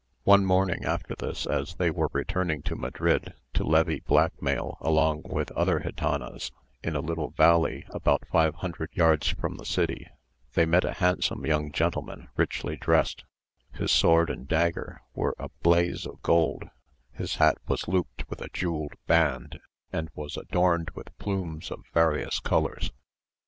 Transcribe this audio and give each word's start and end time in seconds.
One 0.23 0.47
morning 0.47 0.83
after 0.83 1.13
this 1.13 1.45
as 1.45 1.75
they 1.75 1.91
were 1.91 2.09
returning 2.11 2.63
to 2.63 2.75
Madrid 2.75 3.35
to 3.53 3.63
levy 3.63 3.99
black 3.99 4.41
mail 4.41 4.79
along 4.81 5.21
with 5.25 5.51
other 5.51 5.79
gitanas, 5.81 6.51
in 6.83 6.95
a 6.95 7.01
little 7.01 7.29
valley 7.29 7.85
about 7.91 8.27
five 8.31 8.55
hundred 8.55 8.89
yards 8.93 9.27
from 9.27 9.57
the 9.57 9.63
city, 9.63 10.07
they 10.53 10.65
met 10.65 10.85
a 10.85 10.93
handsome 10.95 11.45
young 11.45 11.71
gentleman 11.71 12.29
richly 12.35 12.75
dressed; 12.77 13.25
his 13.75 13.91
sword 13.91 14.31
and 14.31 14.47
dagger 14.47 15.03
were 15.13 15.35
a 15.37 15.49
blazo 15.61 16.13
of 16.13 16.21
gold; 16.23 16.63
his 17.11 17.35
hat 17.35 17.59
was 17.67 17.87
looped 17.87 18.27
with 18.27 18.41
a 18.41 18.49
jewelled 18.49 18.93
band, 19.05 19.59
and 19.93 20.09
was 20.15 20.35
adorned 20.35 20.89
with 20.95 21.15
plumes 21.19 21.69
of 21.69 21.83
various 21.93 22.39
colours. 22.39 22.91